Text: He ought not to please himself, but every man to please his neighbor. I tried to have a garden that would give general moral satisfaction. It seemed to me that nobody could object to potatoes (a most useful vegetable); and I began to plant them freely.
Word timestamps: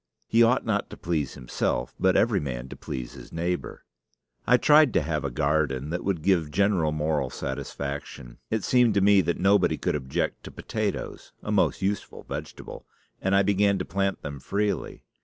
He 0.25 0.41
ought 0.41 0.65
not 0.65 0.89
to 0.89 0.97
please 0.97 1.35
himself, 1.35 1.93
but 1.99 2.17
every 2.17 2.39
man 2.39 2.69
to 2.69 2.75
please 2.75 3.13
his 3.13 3.31
neighbor. 3.31 3.85
I 4.47 4.57
tried 4.57 4.95
to 4.95 5.03
have 5.03 5.23
a 5.23 5.29
garden 5.29 5.91
that 5.91 6.03
would 6.03 6.23
give 6.23 6.49
general 6.49 6.91
moral 6.91 7.29
satisfaction. 7.29 8.39
It 8.49 8.63
seemed 8.63 8.95
to 8.95 9.01
me 9.01 9.21
that 9.21 9.39
nobody 9.39 9.77
could 9.77 9.93
object 9.93 10.41
to 10.45 10.49
potatoes 10.49 11.33
(a 11.43 11.51
most 11.51 11.83
useful 11.83 12.23
vegetable); 12.27 12.87
and 13.21 13.35
I 13.35 13.43
began 13.43 13.77
to 13.77 13.85
plant 13.85 14.23
them 14.23 14.39
freely. 14.39 15.03